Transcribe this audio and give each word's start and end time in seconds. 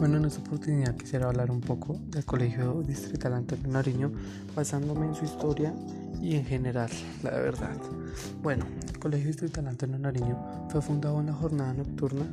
Bueno, 0.00 0.16
en 0.16 0.24
esta 0.24 0.40
oportunidad 0.40 0.96
quisiera 0.96 1.26
hablar 1.26 1.50
un 1.50 1.60
poco 1.60 2.00
del 2.06 2.24
Colegio 2.24 2.82
Distrital 2.82 3.34
Antonio 3.34 3.68
Nariño, 3.68 4.10
basándome 4.56 5.04
en 5.04 5.14
su 5.14 5.26
historia 5.26 5.74
y 6.22 6.36
en 6.36 6.46
general, 6.46 6.88
la 7.22 7.32
verdad. 7.32 7.76
Bueno, 8.42 8.64
el 8.88 8.98
Colegio 8.98 9.26
Distrital 9.26 9.68
Antonio 9.68 9.98
Nariño 9.98 10.38
fue 10.70 10.80
fundado 10.80 11.20
en 11.20 11.26
la 11.26 11.34
jornada 11.34 11.74
nocturna 11.74 12.24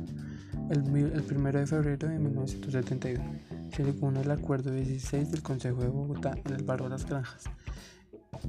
el, 0.70 0.78
el 0.78 1.24
1 1.30 1.52
de 1.52 1.66
febrero 1.66 2.08
de 2.08 2.18
1971, 2.18 3.22
según 3.76 4.16
el 4.16 4.30
acuerdo 4.30 4.72
16 4.72 5.30
del 5.30 5.42
Consejo 5.42 5.82
de 5.82 5.88
Bogotá 5.88 6.38
en 6.46 6.54
el 6.54 6.64
barrio 6.64 6.88
Las 6.88 7.04
Granjas. 7.04 7.44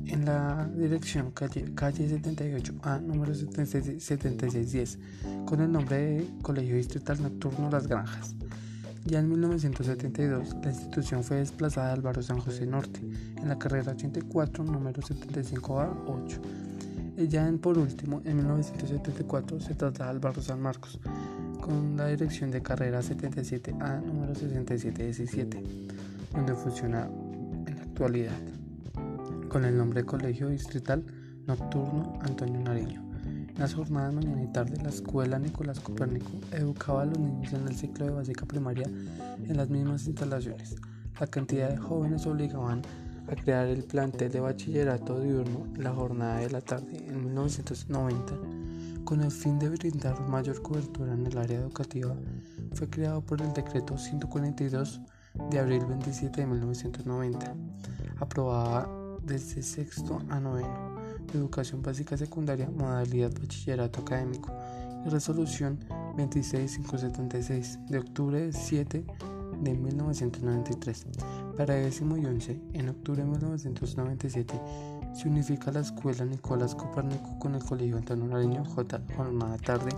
En 0.05 0.23
la 0.23 0.65
dirección 0.77 1.31
calle, 1.31 1.73
calle 1.75 2.07
78A, 2.07 3.01
número 3.01 3.35
7610, 3.35 4.97
con 5.45 5.59
el 5.59 5.69
nombre 5.69 5.97
de 5.97 6.25
Colegio 6.41 6.77
Distrital 6.77 7.21
Nocturno 7.21 7.69
Las 7.69 7.85
Granjas. 7.85 8.33
Ya 9.09 9.17
en 9.17 9.27
1972, 9.27 10.57
la 10.61 10.69
institución 10.69 11.23
fue 11.23 11.37
desplazada 11.37 11.93
al 11.93 12.01
barrio 12.01 12.21
San 12.21 12.37
José 12.37 12.67
Norte, 12.67 12.99
en 13.37 13.49
la 13.49 13.57
carrera 13.57 13.93
84, 13.93 14.63
número 14.63 15.01
75A8. 15.01 16.39
Y 17.17 17.27
ya 17.27 17.51
por 17.59 17.79
último, 17.79 18.21
en 18.23 18.37
1974 18.37 19.61
se 19.61 19.73
traslada 19.73 20.11
al 20.11 20.19
barrio 20.19 20.43
San 20.43 20.61
Marcos, 20.61 20.99
con 21.59 21.97
la 21.97 22.05
dirección 22.05 22.51
de 22.51 22.61
carrera 22.61 23.01
77A, 23.01 23.99
número 24.05 24.35
6717, 24.35 25.63
donde 26.31 26.53
funciona 26.53 27.09
en 27.65 27.75
la 27.77 27.81
actualidad, 27.81 28.37
con 29.49 29.65
el 29.65 29.75
nombre 29.75 30.01
de 30.01 30.05
Colegio 30.05 30.49
Distrital 30.49 31.03
Nocturno 31.47 32.19
Antonio 32.21 32.59
Nariño 32.59 33.08
las 33.59 33.73
jornadas 33.73 34.13
mañana 34.13 34.41
y 34.41 34.47
tarde, 34.47 34.81
la 34.81 34.87
escuela 34.87 35.37
Nicolás 35.37 35.81
Copérnico 35.81 36.31
educaba 36.53 37.01
a 37.01 37.05
los 37.05 37.19
niños 37.19 37.51
en 37.51 37.67
el 37.67 37.75
ciclo 37.75 38.05
de 38.05 38.11
básica 38.11 38.45
primaria 38.45 38.85
en 38.87 39.57
las 39.57 39.69
mismas 39.69 40.07
instalaciones. 40.07 40.77
La 41.19 41.27
cantidad 41.27 41.69
de 41.69 41.75
jóvenes 41.75 42.25
obligaban 42.25 42.81
a 43.29 43.35
crear 43.35 43.67
el 43.67 43.83
plantel 43.83 44.31
de 44.31 44.39
bachillerato 44.39 45.19
diurno 45.19 45.67
la 45.75 45.93
jornada 45.93 46.37
de 46.37 46.49
la 46.49 46.61
tarde 46.61 47.05
en 47.05 47.25
1990 47.25 48.33
con 49.03 49.19
el 49.21 49.31
fin 49.31 49.59
de 49.59 49.67
brindar 49.67 50.17
mayor 50.21 50.61
cobertura 50.61 51.13
en 51.13 51.27
el 51.27 51.37
área 51.37 51.59
educativa. 51.59 52.15
Fue 52.75 52.89
creado 52.89 53.19
por 53.19 53.41
el 53.41 53.51
decreto 53.51 53.97
142 53.97 55.01
de 55.51 55.59
abril 55.59 55.85
27 55.85 56.39
de 56.39 56.47
1990, 56.47 57.55
aprobada 58.21 58.87
desde 59.25 59.61
sexto 59.61 60.21
a 60.29 60.39
noveno 60.39 60.98
educación 61.37 61.81
básica 61.81 62.17
secundaria, 62.17 62.69
modalidad 62.69 63.31
bachillerato 63.31 64.01
académico 64.01 64.53
y 65.05 65.09
resolución 65.09 65.79
26576 66.17 67.79
de 67.87 67.99
octubre 67.99 68.51
7 68.51 69.05
de 69.61 69.73
1993. 69.73 71.07
Para 71.57 71.75
décimo 71.75 72.17
y 72.17 72.25
once, 72.25 72.59
en 72.73 72.89
octubre 72.89 73.23
de 73.23 73.29
1997, 73.29 74.61
se 75.13 75.27
unifica 75.27 75.71
la 75.71 75.81
escuela 75.81 76.25
Nicolás 76.25 76.75
Copérnico 76.75 77.37
con 77.39 77.55
el 77.55 77.63
Colegio 77.63 77.97
Antonio 77.97 78.27
Nariño 78.27 78.63
J. 78.63 79.01
Jornada 79.15 79.57
Tarde 79.57 79.91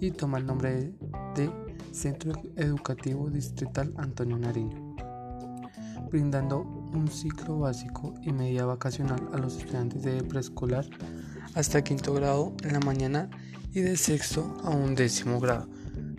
y 0.00 0.10
toma 0.10 0.38
el 0.38 0.46
nombre 0.46 0.92
de 1.34 1.50
Centro 1.92 2.32
Educativo 2.56 3.30
Distrital 3.30 3.92
Antonio 3.96 4.38
Nariño, 4.38 4.96
brindando 6.10 6.79
un 6.92 7.08
ciclo 7.08 7.58
básico 7.58 8.14
y 8.22 8.32
media 8.32 8.64
vacacional 8.64 9.28
a 9.32 9.38
los 9.38 9.56
estudiantes 9.56 10.02
de 10.02 10.22
preescolar 10.22 10.86
hasta 11.54 11.82
quinto 11.82 12.14
grado 12.14 12.54
en 12.62 12.72
la 12.72 12.80
mañana 12.80 13.30
y 13.72 13.80
de 13.80 13.96
sexto 13.96 14.56
a 14.64 14.70
un 14.70 14.94
décimo 14.94 15.40
grado. 15.40 15.68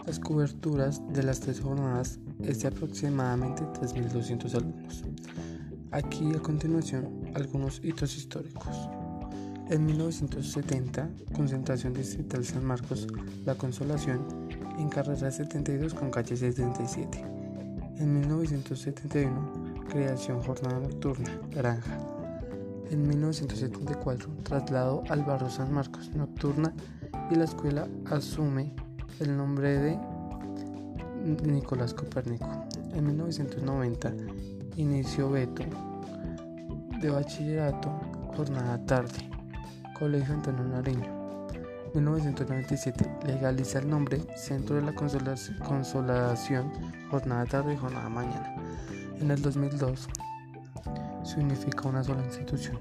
Las 0.05 0.19
coberturas 0.19 1.01
de 1.13 1.23
las 1.23 1.39
tres 1.39 1.61
jornadas 1.61 2.19
es 2.39 2.61
de 2.61 2.69
aproximadamente 2.69 3.63
3.200 3.63 4.55
alumnos. 4.55 5.03
Aquí 5.91 6.33
a 6.35 6.39
continuación 6.39 7.31
algunos 7.35 7.81
hitos 7.83 8.15
históricos. 8.15 8.75
En 9.69 9.85
1970, 9.85 11.09
concentración 11.33 11.93
distrital 11.93 12.43
San 12.43 12.65
Marcos, 12.65 13.07
La 13.45 13.55
Consolación, 13.55 14.25
en 14.77 14.89
carrera 14.89 15.31
72 15.31 15.93
con 15.93 16.11
calle 16.11 16.35
77. 16.35 17.23
En 17.97 18.19
1971, 18.19 19.60
creación 19.91 20.41
jornada 20.41 20.79
nocturna, 20.79 21.29
granja. 21.49 21.99
En 22.89 23.07
1974 23.07 24.29
traslado 24.43 25.03
al 25.09 25.23
barrio 25.23 25.49
San 25.49 25.73
Marcos, 25.73 26.09
nocturna, 26.15 26.73
y 27.29 27.35
la 27.35 27.43
escuela 27.43 27.87
asume 28.09 28.73
el 29.19 29.35
nombre 29.37 29.77
de 29.77 29.99
Nicolás 31.43 31.93
Copérnico. 31.93 32.47
En 32.93 33.05
1990 33.05 34.13
inició 34.77 35.29
Beto 35.29 35.63
de 37.01 37.09
bachillerato, 37.09 37.89
jornada 38.35 38.83
tarde, 38.85 39.29
Colegio 39.99 40.33
Antonio 40.33 40.63
Nariño. 40.63 41.21
1997 41.93 43.09
legaliza 43.25 43.79
el 43.79 43.89
nombre 43.89 44.21
Centro 44.37 44.77
de 44.77 44.83
la 44.83 44.93
Consolación, 44.93 46.71
jornada 47.09 47.45
tarde 47.45 47.73
y 47.73 47.77
jornada 47.77 48.07
mañana. 48.07 48.55
En 49.21 49.29
el 49.29 49.39
2002 49.39 50.07
se 51.23 51.39
unifica 51.39 51.87
una 51.87 52.03
sola 52.03 52.25
institución, 52.25 52.79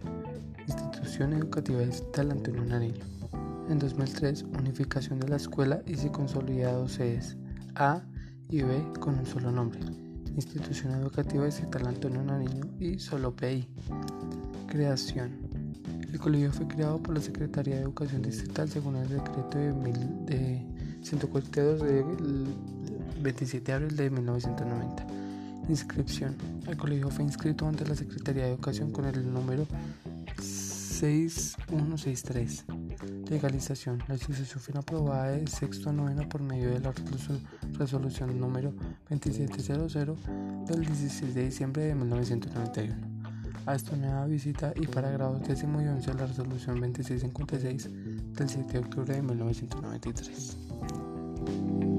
Institución 0.66 1.34
Educativa 1.34 1.80
Digital 1.80 2.30
Antonio 2.30 2.64
Nariño. 2.64 3.04
En 3.68 3.78
2003, 3.78 4.46
unificación 4.58 5.20
de 5.20 5.28
la 5.28 5.36
escuela 5.36 5.82
y 5.86 5.96
se 5.96 6.10
consolida 6.10 6.72
dos 6.72 6.92
sedes, 6.92 7.36
A 7.74 8.00
y 8.48 8.62
B 8.62 8.82
con 9.00 9.18
un 9.18 9.26
solo 9.26 9.52
nombre, 9.52 9.80
Institución 10.34 10.94
Educativa 10.94 11.44
Digital 11.44 11.86
Antonio 11.86 12.22
Nariño 12.22 12.64
y 12.78 12.98
solo 12.98 13.36
PI. 13.36 13.68
Creación. 14.66 15.32
El 16.10 16.18
colegio 16.18 16.52
fue 16.52 16.66
creado 16.66 17.02
por 17.02 17.16
la 17.16 17.20
Secretaría 17.20 17.76
de 17.76 17.82
Educación 17.82 18.22
Distrital 18.22 18.66
según 18.70 18.96
el 18.96 19.08
decreto 19.10 19.58
de, 19.58 19.72
de 20.24 20.66
142 21.02 21.82
del 21.82 22.46
27 23.20 23.66
de 23.66 23.72
abril 23.74 23.96
de 23.96 24.08
1990. 24.08 25.19
Inscripción. 25.70 26.36
El 26.66 26.76
colegio 26.76 27.08
fue 27.10 27.24
inscrito 27.24 27.64
ante 27.64 27.86
la 27.86 27.94
Secretaría 27.94 28.42
de 28.42 28.50
Educación 28.50 28.90
con 28.90 29.04
el 29.04 29.32
número 29.32 29.68
6163. 30.42 32.64
Legalización. 33.30 34.02
La 34.08 34.14
institución 34.14 34.60
fue 34.60 34.76
aprobada 34.76 35.30
de 35.30 35.46
sexto 35.46 35.90
a 35.90 35.92
noveno 35.92 36.28
por 36.28 36.42
medio 36.42 36.70
de 36.70 36.80
la 36.80 36.92
resolución 37.78 38.40
número 38.40 38.74
2700 39.10 39.94
del 40.66 40.84
16 40.84 41.36
de 41.36 41.44
diciembre 41.44 41.84
de 41.84 41.94
1991. 41.94 42.96
A 43.66 43.76
esta 43.76 43.94
nueva 43.94 44.26
visita 44.26 44.72
y 44.74 44.88
para 44.88 45.12
grados 45.12 45.46
décimo 45.46 45.80
y 45.80 45.86
once 45.86 46.12
la 46.14 46.26
resolución 46.26 46.80
2656 46.80 47.88
del 48.34 48.48
7 48.48 48.72
de 48.72 48.78
octubre 48.80 49.14
de 49.14 49.22
1993. 49.22 51.89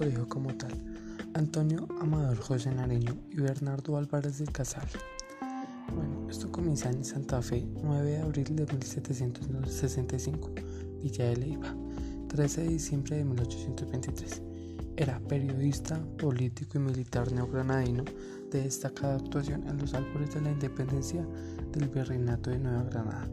Colegio 0.00 0.26
como 0.30 0.54
tal? 0.54 0.72
Antonio 1.34 1.86
Amador 2.00 2.38
José 2.38 2.70
Nariño 2.70 3.18
y 3.32 3.36
Bernardo 3.36 3.98
Álvarez 3.98 4.38
del 4.38 4.50
Casal. 4.50 4.88
Bueno, 5.94 6.26
esto 6.30 6.50
comienza 6.50 6.88
en 6.88 7.04
Santa 7.04 7.42
Fe, 7.42 7.66
9 7.82 8.10
de 8.10 8.18
abril 8.20 8.56
de 8.56 8.64
1765, 8.64 10.52
Villa 11.02 11.26
de 11.26 11.36
Leiva, 11.36 11.76
13 12.28 12.62
de 12.62 12.68
diciembre 12.68 13.16
de 13.16 13.24
1823. 13.26 14.40
Era 14.96 15.20
periodista, 15.20 16.02
político 16.16 16.78
y 16.78 16.80
militar 16.80 17.30
neogranadino 17.30 18.04
de 18.50 18.62
destacada 18.62 19.16
actuación 19.16 19.68
en 19.68 19.76
los 19.76 19.92
albores 19.92 20.32
de 20.32 20.40
la 20.40 20.52
independencia 20.52 21.26
del 21.72 21.90
virreinato 21.90 22.48
de 22.48 22.58
Nueva 22.58 22.84
Granada. 22.84 23.28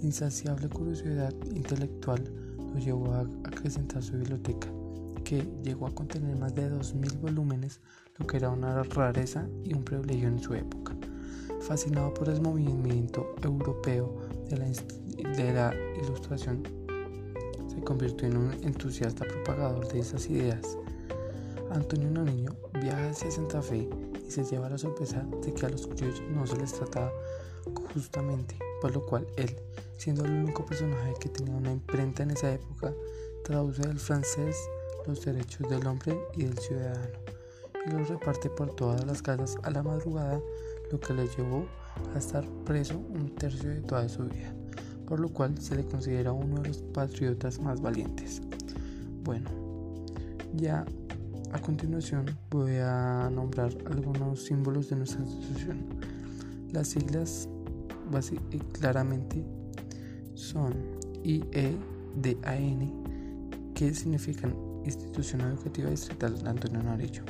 Insaciable 0.00 0.70
curiosidad 0.70 1.34
intelectual 1.54 2.24
lo 2.56 2.78
llevó 2.78 3.12
a 3.12 3.28
acrecentar 3.44 4.02
su 4.02 4.16
biblioteca, 4.16 4.68
que 5.28 5.46
llegó 5.62 5.86
a 5.86 5.94
contener 5.94 6.34
más 6.38 6.54
de 6.54 6.70
2.000 6.70 7.20
volúmenes, 7.20 7.80
lo 8.16 8.26
que 8.26 8.38
era 8.38 8.48
una 8.48 8.82
rareza 8.82 9.46
y 9.62 9.74
un 9.74 9.84
privilegio 9.84 10.26
en 10.26 10.38
su 10.38 10.54
época. 10.54 10.96
Fascinado 11.60 12.14
por 12.14 12.30
el 12.30 12.40
movimiento 12.40 13.34
europeo 13.42 14.16
de 14.48 14.56
la, 14.56 14.64
de 15.36 15.52
la 15.52 15.74
ilustración, 16.02 16.62
se 17.68 17.78
convirtió 17.82 18.26
en 18.26 18.38
un 18.38 18.52
entusiasta 18.64 19.26
propagador 19.26 19.86
de 19.88 19.98
esas 19.98 20.30
ideas. 20.30 20.78
Antonio 21.72 22.10
Nariño 22.10 22.56
viaja 22.80 23.10
hacia 23.10 23.30
Santa 23.30 23.60
Fe 23.60 23.86
y 24.26 24.30
se 24.30 24.44
lleva 24.44 24.70
la 24.70 24.78
sorpresa 24.78 25.26
de 25.42 25.52
que 25.52 25.66
a 25.66 25.68
los 25.68 25.86
criollos 25.88 26.22
no 26.30 26.46
se 26.46 26.56
les 26.56 26.72
trataba 26.72 27.12
justamente, 27.92 28.56
por 28.80 28.94
lo 28.94 29.04
cual 29.04 29.26
él 29.36 29.54
siendo 29.98 30.24
el 30.24 30.30
único 30.30 30.64
personaje 30.64 31.12
que 31.20 31.28
tenía 31.28 31.54
una 31.54 31.72
imprenta 31.72 32.22
en 32.22 32.30
esa 32.30 32.54
época, 32.54 32.94
traduce 33.44 33.82
del 33.82 33.98
francés 33.98 34.56
los 35.08 35.24
derechos 35.24 35.68
del 35.68 35.86
hombre 35.86 36.16
y 36.36 36.44
del 36.44 36.58
ciudadano 36.58 37.08
y 37.86 37.90
los 37.90 38.08
reparte 38.08 38.50
por 38.50 38.74
todas 38.76 39.04
las 39.06 39.22
casas 39.22 39.56
a 39.62 39.70
la 39.70 39.82
madrugada, 39.82 40.40
lo 40.92 41.00
que 41.00 41.14
le 41.14 41.26
llevó 41.28 41.66
a 42.14 42.18
estar 42.18 42.46
preso 42.64 42.98
un 42.98 43.34
tercio 43.34 43.70
de 43.70 43.80
toda 43.80 44.08
su 44.08 44.24
vida, 44.24 44.54
por 45.06 45.20
lo 45.20 45.28
cual 45.30 45.58
se 45.58 45.76
le 45.76 45.84
considera 45.84 46.32
uno 46.32 46.60
de 46.60 46.68
los 46.68 46.82
patriotas 46.82 47.58
más 47.60 47.80
valientes. 47.80 48.42
Bueno, 49.24 49.50
ya 50.54 50.84
a 51.52 51.58
continuación 51.60 52.26
voy 52.50 52.76
a 52.76 53.30
nombrar 53.32 53.70
algunos 53.90 54.44
símbolos 54.44 54.90
de 54.90 54.96
nuestra 54.96 55.22
institución. 55.22 55.86
Las 56.72 56.88
siglas 56.88 57.48
claramente 58.72 59.44
son 60.34 60.74
IEDAN, 61.24 62.92
que 63.74 63.94
significan 63.94 64.67
Institución 64.88 65.42
Educativa 65.42 65.90
Distrital 65.90 66.34
Antonio 66.46 66.82
Nariño. 66.82 67.22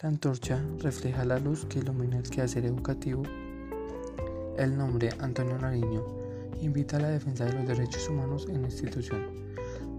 La 0.00 0.08
antorcha 0.08 0.64
refleja 0.78 1.24
la 1.24 1.38
luz 1.38 1.66
que 1.66 1.80
ilumina 1.80 2.18
el 2.18 2.30
quehacer 2.30 2.64
educativo. 2.64 3.24
El 4.56 4.78
nombre 4.78 5.10
Antonio 5.18 5.58
Nariño 5.58 6.04
invita 6.62 6.98
a 6.98 7.00
la 7.00 7.08
defensa 7.08 7.46
de 7.46 7.54
los 7.54 7.66
derechos 7.66 8.08
humanos 8.08 8.46
en 8.48 8.62
la 8.62 8.68
institución. 8.68 9.20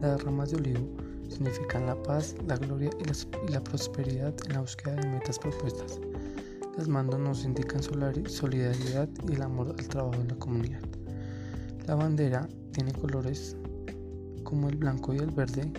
Las 0.01 0.23
ramas 0.23 0.51
de 0.51 0.57
olivo 0.57 0.87
significan 1.29 1.85
la 1.85 2.01
paz, 2.01 2.35
la 2.47 2.55
gloria 2.55 2.89
y 2.99 3.51
la, 3.51 3.61
prosperidad 3.61 4.33
en 4.47 4.53
la 4.53 4.61
búsqueda 4.61 4.95
de 4.95 5.07
metas 5.07 5.37
propuestas. 5.37 5.99
Las 6.77 6.87
mandos 6.87 7.19
nos 7.19 7.43
indican 7.43 7.83
solidaridad 7.83 9.09
y 9.27 9.33
el 9.33 9.41
amor 9.41 9.75
al 9.77 9.87
trabajo 9.87 10.21
en 10.21 10.29
la 10.29 10.35
comunidad. 10.35 10.81
La 11.87 11.95
bandera 11.95 12.47
tiene 12.71 12.93
colores 12.93 13.57
como 14.43 14.69
el 14.69 14.77
blanco 14.77 15.13
y 15.13 15.17
el 15.17 15.31
verde. 15.31 15.71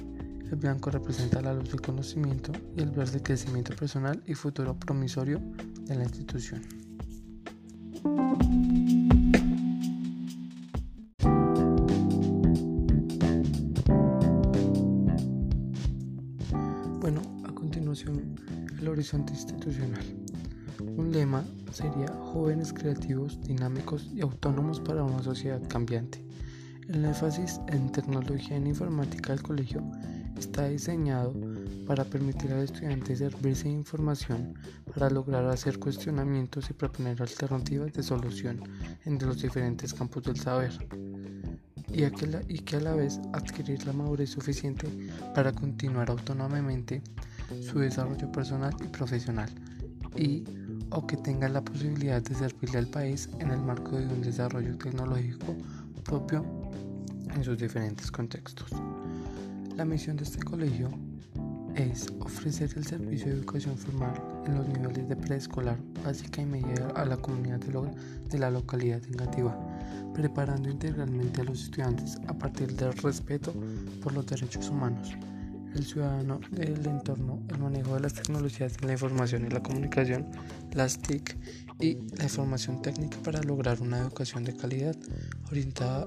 El 0.53 0.59
blanco 0.59 0.91
representa 0.91 1.41
la 1.41 1.55
luz 1.55 1.71
del 1.71 1.81
conocimiento 1.81 2.53
y 2.77 2.83
el 2.83 2.91
verde 2.91 3.17
el 3.17 3.23
crecimiento 3.23 3.75
personal 3.75 4.23
y 4.27 4.35
futuro 4.35 4.79
promisorio 4.79 5.41
de 5.87 5.95
la 5.95 6.03
institución. 6.03 6.61
Bueno, 17.01 17.23
a 17.49 17.55
continuación 17.55 18.37
el 18.79 18.89
horizonte 18.89 19.33
institucional. 19.33 20.05
Un 20.99 21.13
lema 21.13 21.47
sería 21.73 22.09
jóvenes 22.09 22.75
creativos, 22.75 23.41
dinámicos 23.41 24.11
y 24.15 24.21
autónomos 24.21 24.81
para 24.81 25.03
una 25.03 25.23
sociedad 25.23 25.67
cambiante. 25.67 26.23
El 26.89 27.07
énfasis 27.07 27.59
en 27.69 27.91
tecnología 27.91 28.59
en 28.59 28.67
informática 28.67 29.33
del 29.33 29.43
colegio 29.43 29.83
está 30.38 30.69
diseñado 30.69 31.34
para 31.87 32.05
permitir 32.05 32.52
al 32.52 32.64
estudiante 32.64 33.17
servirse 33.17 33.64
de 33.64 33.75
información 33.75 34.55
para 34.93 35.11
lograr 35.11 35.46
hacer 35.46 35.79
cuestionamientos 35.79 36.70
y 36.70 36.73
proponer 36.73 37.20
alternativas 37.20 37.93
de 37.93 38.02
solución 38.02 38.62
entre 39.05 39.29
los 39.29 39.40
diferentes 39.40 39.94
campos 39.94 40.25
del 40.25 40.38
saber 40.38 40.73
y, 41.88 42.11
que 42.11 42.44
y 42.49 42.58
que 42.61 42.76
a 42.76 42.81
la 42.81 42.94
vez 42.94 43.20
adquirir 43.32 43.87
la 43.87 43.93
madurez 43.93 44.31
suficiente 44.31 44.88
para 45.34 45.52
continuar 45.52 46.11
autónomamente 46.11 47.02
su 47.61 47.79
desarrollo 47.79 48.31
personal 48.32 48.75
y 48.82 48.88
profesional 48.88 49.50
y 50.17 50.44
o 50.90 51.06
que 51.06 51.17
tenga 51.17 51.49
la 51.49 51.62
posibilidad 51.62 52.23
de 52.23 52.34
servirle 52.34 52.79
al 52.79 52.88
país 52.88 53.29
en 53.38 53.50
el 53.50 53.61
marco 53.61 53.96
de 53.96 54.06
un 54.06 54.20
desarrollo 54.20 54.76
tecnológico 54.76 55.56
propio 56.05 56.44
en 57.34 57.44
sus 57.44 57.58
diferentes 57.58 58.11
contextos. 58.11 58.70
La 59.77 59.87
misión 59.87 60.17
de 60.17 60.25
este 60.25 60.39
colegio 60.43 60.91
es 61.75 62.13
ofrecer 62.21 62.71
el 62.77 62.85
servicio 62.85 63.29
de 63.29 63.39
educación 63.39 63.77
formal 63.77 64.13
en 64.47 64.57
los 64.57 64.69
niveles 64.69 65.09
de 65.09 65.17
preescolar, 65.17 65.79
básica 66.05 66.43
y 66.43 66.47
media 66.47 66.89
a 66.95 67.07
la 67.07 67.17
comunidad 67.17 67.59
de, 67.59 68.39
la 68.39 68.51
localidad 68.51 69.01
negativa, 69.09 69.57
preparando 70.13 70.69
integralmente 70.69 71.41
a 71.41 71.45
los 71.45 71.65
estudiantes 71.65 72.19
a 72.29 72.35
partir 72.35 72.75
del 72.77 72.93
respeto 72.93 73.55
por 74.03 74.13
los 74.13 74.27
derechos 74.27 74.69
humanos, 74.69 75.17
el 75.75 75.85
ciudadano 75.85 76.39
del 76.51 76.85
entorno, 76.87 77.41
el 77.49 77.59
manejo 77.59 77.95
de 77.95 78.01
las 78.01 78.13
tecnologías 78.13 78.77
de 78.77 78.87
la 78.87 78.93
información 78.93 79.47
y 79.47 79.49
la 79.49 79.63
comunicación, 79.63 80.27
las 80.73 80.99
TIC 80.99 81.39
y 81.81 81.95
la 82.19 82.25
información 82.25 82.83
técnica 82.83 83.17
para 83.25 83.43
lograr 83.43 83.81
una 83.81 84.01
educación 84.01 84.45
de 84.45 84.55
calidad 84.55 84.97
orientada 85.51 86.07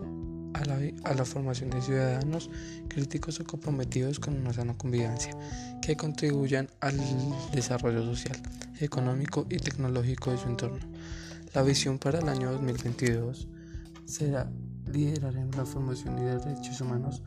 a 0.55 0.65
la, 0.65 0.79
a 1.03 1.13
la, 1.13 1.25
formación 1.25 1.69
de 1.69 1.81
ciudadanos 1.81 2.49
críticos 2.87 3.39
o 3.39 3.43
comprometidos 3.43 4.19
con 4.19 4.37
una 4.37 4.53
sana 4.53 4.73
convivencia 4.77 5.35
que 5.81 5.97
contribuyan 5.97 6.69
al 6.79 6.97
desarrollo 7.51 8.03
social, 8.03 8.41
económico 8.79 9.45
y 9.49 9.57
tecnológico 9.57 10.31
de 10.31 10.37
su 10.37 10.47
entorno. 10.47 10.79
La 11.53 11.61
visión 11.61 11.99
para 11.99 12.19
el 12.19 12.29
año 12.29 12.51
2022 12.51 13.47
será 14.05 14.49
liderar 14.91 15.35
en 15.35 15.51
la 15.51 15.65
formación 15.65 16.17
y 16.19 16.21
derechos 16.21 16.79
humanos 16.79 17.21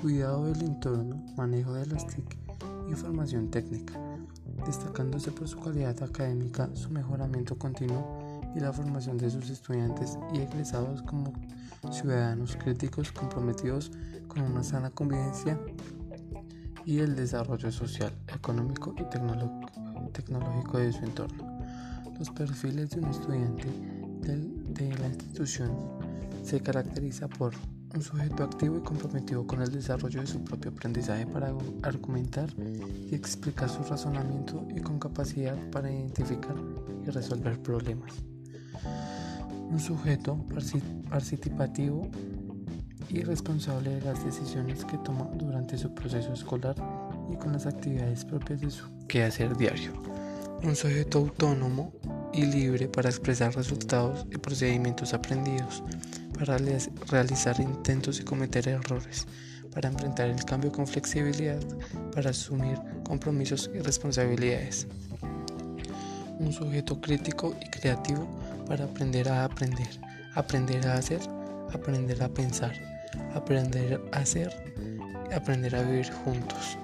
cuidado 0.00 0.44
del 0.46 0.62
entorno, 0.62 1.24
manejo 1.36 1.72
de 1.72 1.86
las 1.86 2.06
TIC 2.06 2.36
y 2.90 2.94
formación 2.94 3.50
técnica, 3.50 3.94
destacándose 4.66 5.32
por 5.32 5.48
su 5.48 5.58
calidad 5.58 6.02
académica, 6.02 6.68
su 6.74 6.90
mejoramiento 6.90 7.56
continuo 7.56 8.25
y 8.56 8.60
la 8.60 8.72
formación 8.72 9.18
de 9.18 9.30
sus 9.30 9.50
estudiantes 9.50 10.18
y 10.32 10.38
egresados 10.38 11.02
como 11.02 11.32
ciudadanos 11.92 12.56
críticos 12.56 13.12
comprometidos 13.12 13.92
con 14.28 14.42
una 14.42 14.64
sana 14.64 14.90
convivencia 14.90 15.60
y 16.86 17.00
el 17.00 17.14
desarrollo 17.14 17.70
social, 17.70 18.12
económico 18.34 18.94
y 18.96 19.04
tecnológico 20.12 20.78
de 20.78 20.92
su 20.92 21.04
entorno. 21.04 21.60
Los 22.18 22.30
perfiles 22.30 22.90
de 22.90 23.00
un 23.00 23.10
estudiante 23.10 23.68
de 24.22 24.98
la 24.98 25.08
institución 25.08 25.72
se 26.42 26.60
caracteriza 26.60 27.28
por 27.28 27.52
un 27.94 28.02
sujeto 28.02 28.44
activo 28.44 28.78
y 28.78 28.82
comprometido 28.82 29.46
con 29.46 29.60
el 29.60 29.70
desarrollo 29.70 30.20
de 30.20 30.26
su 30.26 30.42
propio 30.42 30.70
aprendizaje 30.70 31.26
para 31.26 31.52
argumentar 31.82 32.48
y 32.58 33.14
explicar 33.14 33.68
su 33.68 33.82
razonamiento 33.82 34.66
y 34.74 34.80
con 34.80 34.98
capacidad 34.98 35.56
para 35.70 35.90
identificar 35.90 36.56
y 37.06 37.10
resolver 37.10 37.60
problemas. 37.62 38.12
Un 39.70 39.80
sujeto 39.80 40.44
participativo 41.08 42.08
y 43.08 43.22
responsable 43.22 43.96
de 43.96 44.00
las 44.00 44.24
decisiones 44.24 44.84
que 44.84 44.98
toma 44.98 45.28
durante 45.34 45.78
su 45.78 45.94
proceso 45.94 46.32
escolar 46.32 46.74
y 47.32 47.36
con 47.36 47.52
las 47.52 47.66
actividades 47.66 48.24
propias 48.24 48.60
de 48.60 48.70
su 48.70 48.84
quehacer 49.06 49.56
diario. 49.56 49.92
Un 50.62 50.74
sujeto 50.74 51.18
autónomo 51.18 51.92
y 52.32 52.44
libre 52.44 52.88
para 52.88 53.08
expresar 53.08 53.54
resultados 53.54 54.26
y 54.30 54.38
procedimientos 54.38 55.14
aprendidos 55.14 55.82
para 56.36 56.58
realizar 57.08 57.58
intentos 57.60 58.20
y 58.20 58.24
cometer 58.24 58.68
errores, 58.68 59.26
para 59.72 59.88
enfrentar 59.88 60.28
el 60.28 60.44
cambio 60.44 60.70
con 60.70 60.86
flexibilidad, 60.86 61.60
para 62.14 62.30
asumir 62.30 62.78
compromisos 63.04 63.70
y 63.74 63.78
responsabilidades. 63.78 64.86
Un 66.38 66.52
sujeto 66.52 67.00
crítico 67.00 67.54
y 67.64 67.70
creativo 67.70 68.28
para 68.66 68.84
aprender 68.84 69.28
a 69.28 69.44
aprender, 69.44 69.88
aprender 70.34 70.86
a 70.86 70.94
hacer, 70.94 71.20
aprender 71.72 72.22
a 72.22 72.28
pensar, 72.28 72.72
aprender 73.34 74.00
a 74.12 74.18
hacer, 74.18 74.50
aprender 75.34 75.74
a 75.76 75.82
vivir 75.82 76.10
juntos. 76.24 76.76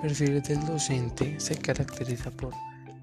Perfil 0.00 0.42
del 0.42 0.64
docente 0.64 1.38
se 1.38 1.56
caracteriza 1.56 2.30
por 2.30 2.54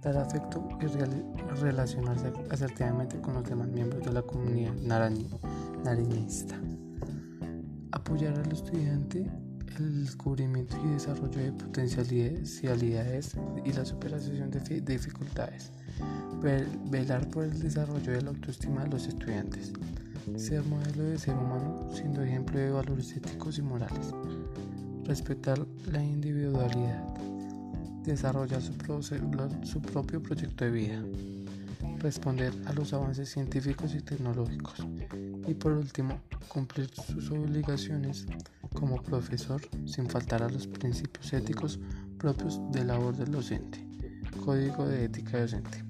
dar 0.01 0.17
afecto 0.17 0.67
y 0.81 1.55
relacionarse 1.59 2.31
asertivamente 2.49 3.19
con 3.21 3.35
los 3.35 3.43
demás 3.43 3.67
miembros 3.67 4.03
de 4.03 4.13
la 4.13 4.21
comunidad 4.21 4.73
nariñista. 5.83 6.55
Apoyar 7.91 8.37
al 8.39 8.51
estudiante 8.51 9.29
el 9.77 10.05
descubrimiento 10.05 10.77
y 10.83 10.93
desarrollo 10.93 11.39
de 11.39 11.51
potencialidades 11.51 13.37
y 13.65 13.73
la 13.73 13.85
superación 13.85 14.51
de 14.51 14.81
dificultades. 14.81 15.71
Velar 16.89 17.27
por 17.29 17.45
el 17.45 17.59
desarrollo 17.59 18.11
de 18.11 18.21
la 18.21 18.29
autoestima 18.29 18.83
de 18.83 18.89
los 18.89 19.07
estudiantes. 19.07 19.73
Ser 20.35 20.63
modelo 20.63 21.03
de 21.03 21.17
ser 21.17 21.35
humano 21.35 21.87
siendo 21.93 22.21
ejemplo 22.23 22.59
de 22.59 22.71
valores 22.71 23.15
éticos 23.15 23.57
y 23.57 23.61
morales. 23.61 24.13
Respetar 25.05 25.59
la 25.91 26.03
individualidad 26.03 27.03
desarrollar 28.07 28.61
su, 28.61 29.81
propio 29.81 30.23
proyecto 30.23 30.63
de 30.63 30.71
vida, 30.71 31.03
responder 31.99 32.53
a 32.65 32.73
los 32.73 32.93
avances 32.93 33.29
científicos 33.29 33.93
y 33.95 34.01
tecnológicos 34.01 34.87
y 35.45 35.53
por 35.53 35.73
último 35.73 36.21
cumplir 36.47 36.89
sus 36.89 37.29
obligaciones 37.31 38.25
como 38.79 39.01
profesor 39.01 39.59
sin 39.85 40.07
faltar 40.07 40.43
a 40.43 40.49
los 40.49 40.67
principios 40.67 41.33
éticos 41.33 41.79
propios 42.19 42.61
de 42.71 42.85
labor 42.85 43.15
del 43.17 43.31
docente. 43.31 43.83
Código 44.45 44.85
de 44.87 45.05
ética 45.05 45.39
docente. 45.39 45.83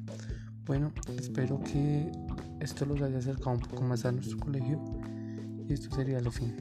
Bueno, 0.66 0.94
espero 1.20 1.60
que 1.60 2.10
esto 2.62 2.86
los 2.86 3.02
haya 3.02 3.18
acercado 3.18 3.52
un 3.52 3.60
poco 3.60 3.82
más 3.84 4.06
a 4.06 4.14
nuestro 4.14 4.38
colegio 4.40 4.82
y 5.68 5.74
esto 5.74 5.94
sería 5.94 6.22
lo 6.22 6.32
fin. 6.32 6.56